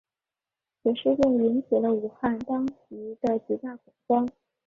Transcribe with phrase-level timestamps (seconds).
[0.81, 4.27] 此次事件引起了武汉当局的极大恐慌。